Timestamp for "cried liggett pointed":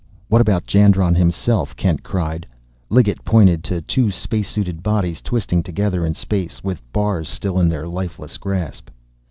2.01-3.63